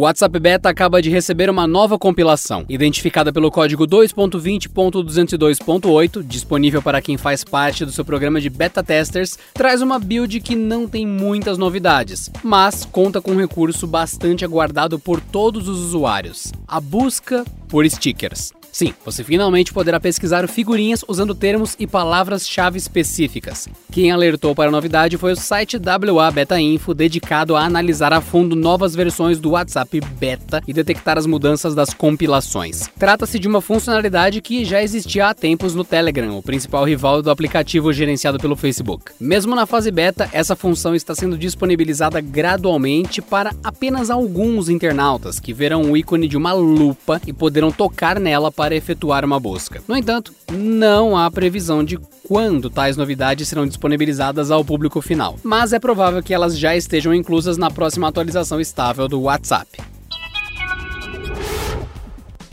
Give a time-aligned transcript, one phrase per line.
[0.00, 7.02] O WhatsApp Beta acaba de receber uma nova compilação, identificada pelo código 2.20.202.8, disponível para
[7.02, 11.06] quem faz parte do seu programa de beta testers, traz uma build que não tem
[11.06, 17.44] muitas novidades, mas conta com um recurso bastante aguardado por todos os usuários: a busca
[17.68, 18.54] por stickers.
[18.72, 23.68] Sim, você finalmente poderá pesquisar figurinhas usando termos e palavras-chave específicas.
[23.90, 28.20] Quem alertou para a novidade foi o site WA Beta Info, dedicado a analisar a
[28.20, 32.88] fundo novas versões do WhatsApp Beta e detectar as mudanças das compilações.
[32.98, 37.30] Trata-se de uma funcionalidade que já existia há tempos no Telegram, o principal rival do
[37.30, 39.12] aplicativo gerenciado pelo Facebook.
[39.20, 45.52] Mesmo na fase beta, essa função está sendo disponibilizada gradualmente para apenas alguns internautas que
[45.52, 49.82] verão o ícone de uma lupa e poderão tocar nela para efetuar uma busca.
[49.88, 55.72] No entanto, não há previsão de quando tais novidades serão disponibilizadas ao público final, mas
[55.72, 59.80] é provável que elas já estejam inclusas na próxima atualização estável do WhatsApp.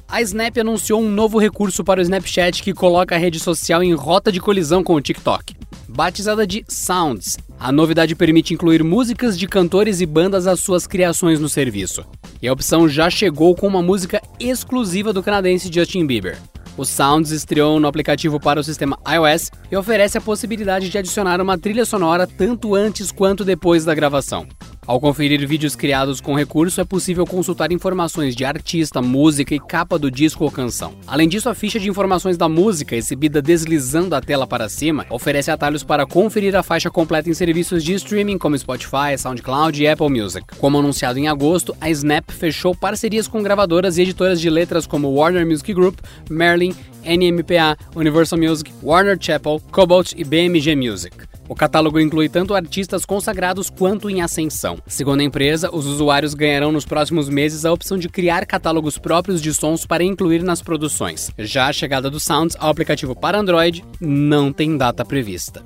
[0.08, 3.94] A Snap anunciou um novo recurso para o Snapchat que coloca a rede social em
[3.94, 5.57] rota de colisão com o TikTok.
[5.90, 11.40] Batizada de Sounds, a novidade permite incluir músicas de cantores e bandas às suas criações
[11.40, 12.04] no serviço.
[12.42, 16.38] E a opção já chegou com uma música exclusiva do canadense Justin Bieber.
[16.76, 21.42] O Sounds estreou no aplicativo para o sistema iOS e oferece a possibilidade de adicionar
[21.42, 24.46] uma trilha sonora tanto antes quanto depois da gravação.
[24.88, 30.00] Ao conferir vídeos criados com recurso, é possível consultar informações de artista, música e capa
[30.00, 30.94] do disco ou canção.
[31.06, 35.52] Além disso, a ficha de informações da música, exibida deslizando a tela para cima, oferece
[35.52, 40.10] atalhos para conferir a faixa completa em serviços de streaming como Spotify, SoundCloud e Apple
[40.10, 40.48] Music.
[40.58, 45.10] Como anunciado em agosto, a Snap fechou parcerias com gravadoras e editoras de letras como
[45.10, 46.00] Warner Music Group,
[46.30, 51.37] Merlin, NMPA, Universal Music, Warner Chappell, Cobalt e BMG Music.
[51.50, 54.78] O catálogo inclui tanto artistas consagrados quanto em ascensão.
[54.86, 59.42] Segundo a empresa, os usuários ganharão nos próximos meses a opção de criar catálogos próprios
[59.42, 61.32] de sons para incluir nas produções.
[61.38, 65.64] Já a chegada do Sounds ao aplicativo para Android não tem data prevista.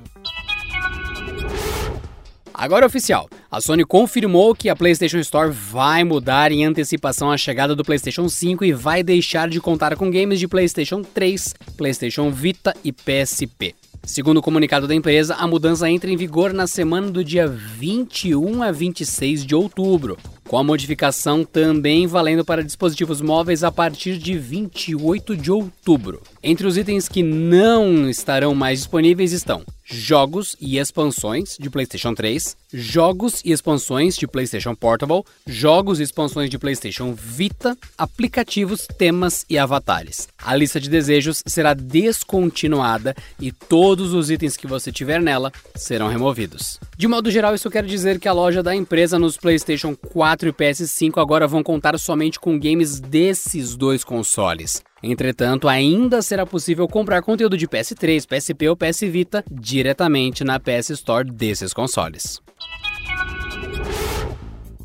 [2.54, 3.28] Agora oficial.
[3.50, 8.28] A Sony confirmou que a PlayStation Store vai mudar em antecipação a chegada do PlayStation
[8.28, 13.74] 5 e vai deixar de contar com games de PlayStation 3, PlayStation Vita e PSP.
[14.04, 18.62] Segundo o comunicado da empresa, a mudança entra em vigor na semana do dia 21
[18.62, 20.18] a 26 de outubro,
[20.52, 26.20] com a modificação também valendo para dispositivos móveis a partir de 28 de outubro.
[26.42, 32.56] Entre os itens que não estarão mais disponíveis estão jogos e expansões de PlayStation 3,
[32.72, 39.58] jogos e expansões de PlayStation Portable, jogos e expansões de PlayStation Vita, aplicativos, temas e
[39.58, 40.28] avatares.
[40.42, 46.08] A lista de desejos será descontinuada e todos os itens que você tiver nela serão
[46.08, 46.80] removidos.
[46.96, 50.52] De modo geral, isso quer dizer que a loja da empresa nos PlayStation 4 e
[50.52, 54.82] PS5 agora vão contar somente com games desses dois consoles.
[55.02, 60.90] Entretanto, ainda será possível comprar conteúdo de PS3, PSP ou PS Vita diretamente na PS
[60.90, 62.40] Store desses consoles.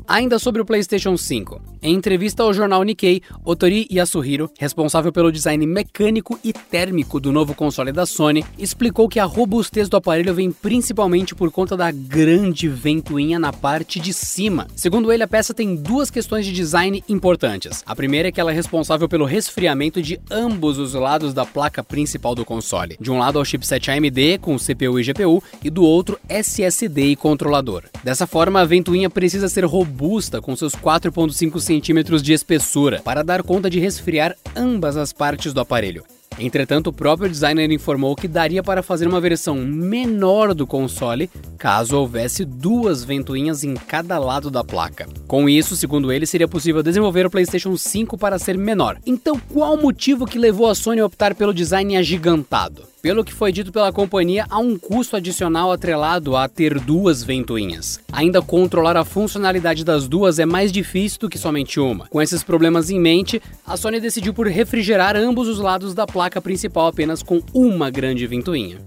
[0.08, 1.60] Ainda sobre o PlayStation 5.
[1.80, 7.54] Em entrevista ao jornal Nikkei, Otori Yasuhiro, responsável pelo design mecânico e térmico do novo
[7.54, 12.68] console da Sony, explicou que a robustez do aparelho vem principalmente por conta da grande
[12.68, 14.66] ventoinha na parte de cima.
[14.74, 17.84] Segundo ele, a peça tem duas questões de design importantes.
[17.86, 21.84] A primeira é que ela é responsável pelo resfriamento de ambos os lados da placa
[21.84, 22.96] principal do console.
[23.00, 27.16] De um lado, ao chipset AMD com CPU e GPU, e do outro, SSD e
[27.16, 27.84] controlador.
[28.02, 33.42] Dessa forma, a ventoinha precisa ser robusta com seus 4,5 centímetros de espessura para dar
[33.42, 36.02] conta de resfriar ambas as partes do aparelho.
[36.38, 41.28] Entretanto, o próprio designer informou que daria para fazer uma versão menor do console
[41.58, 45.06] caso houvesse duas ventoinhas em cada lado da placa.
[45.26, 48.98] Com isso, segundo ele, seria possível desenvolver o PlayStation 5 para ser menor.
[49.04, 52.84] Então, qual o motivo que levou a Sony a optar pelo design agigantado?
[53.00, 58.00] Pelo que foi dito pela companhia, há um custo adicional atrelado a ter duas ventoinhas.
[58.10, 62.08] Ainda controlar a funcionalidade das duas é mais difícil do que somente uma.
[62.08, 66.40] Com esses problemas em mente, a Sony decidiu por refrigerar ambos os lados da placa
[66.40, 68.78] principal apenas com uma grande ventoinha.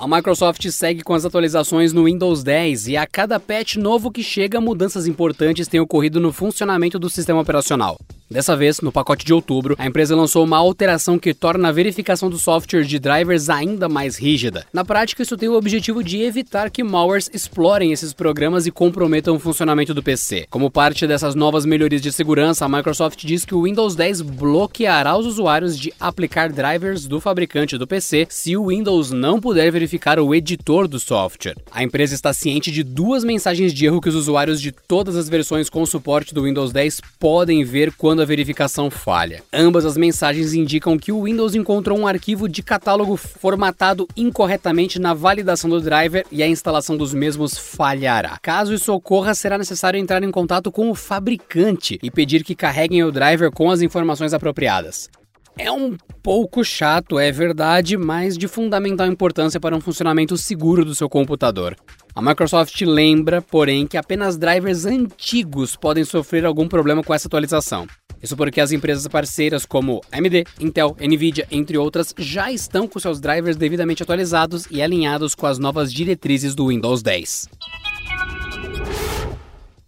[0.00, 4.22] A Microsoft segue com as atualizações no Windows 10 e a cada patch novo que
[4.22, 7.98] chega, mudanças importantes têm ocorrido no funcionamento do sistema operacional.
[8.28, 12.28] Dessa vez, no pacote de outubro, a empresa lançou uma alteração que torna a verificação
[12.28, 14.66] do software de drivers ainda mais rígida.
[14.72, 19.36] Na prática, isso tem o objetivo de evitar que malwares explorem esses programas e comprometam
[19.36, 20.46] o funcionamento do PC.
[20.50, 25.16] Como parte dessas novas melhorias de segurança, a Microsoft diz que o Windows 10 bloqueará
[25.16, 30.18] os usuários de aplicar drivers do fabricante do PC se o Windows não puder verificar
[30.18, 31.56] o editor do software.
[31.70, 35.28] A empresa está ciente de duas mensagens de erro que os usuários de todas as
[35.28, 39.42] versões com suporte do Windows 10 podem ver quando quando a verificação falha.
[39.52, 45.12] Ambas as mensagens indicam que o Windows encontrou um arquivo de catálogo formatado incorretamente na
[45.12, 48.38] validação do driver e a instalação dos mesmos falhará.
[48.40, 53.04] Caso isso ocorra, será necessário entrar em contato com o fabricante e pedir que carreguem
[53.04, 55.10] o driver com as informações apropriadas.
[55.58, 60.94] É um pouco chato, é verdade, mas de fundamental importância para um funcionamento seguro do
[60.94, 61.74] seu computador.
[62.14, 67.86] A Microsoft lembra, porém, que apenas drivers antigos podem sofrer algum problema com essa atualização.
[68.22, 73.20] Isso porque as empresas parceiras como AMD, Intel, Nvidia, entre outras, já estão com seus
[73.20, 77.48] drivers devidamente atualizados e alinhados com as novas diretrizes do Windows 10.